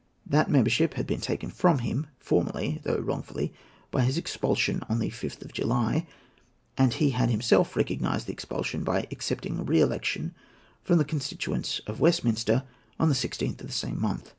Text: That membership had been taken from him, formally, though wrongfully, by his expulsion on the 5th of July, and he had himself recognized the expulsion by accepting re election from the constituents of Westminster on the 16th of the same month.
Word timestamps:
That 0.25 0.49
membership 0.49 0.95
had 0.95 1.05
been 1.05 1.21
taken 1.21 1.51
from 1.51 1.77
him, 1.77 2.07
formally, 2.17 2.79
though 2.81 2.97
wrongfully, 2.97 3.53
by 3.91 4.01
his 4.01 4.17
expulsion 4.17 4.81
on 4.89 4.97
the 4.97 5.11
5th 5.11 5.45
of 5.45 5.53
July, 5.53 6.07
and 6.75 6.91
he 6.95 7.11
had 7.11 7.29
himself 7.29 7.75
recognized 7.75 8.25
the 8.25 8.31
expulsion 8.33 8.83
by 8.83 9.05
accepting 9.11 9.63
re 9.63 9.79
election 9.79 10.33
from 10.81 10.97
the 10.97 11.05
constituents 11.05 11.81
of 11.85 11.99
Westminster 11.99 12.63
on 12.99 13.09
the 13.09 13.13
16th 13.13 13.61
of 13.61 13.67
the 13.67 13.71
same 13.73 14.01
month. 14.01 14.27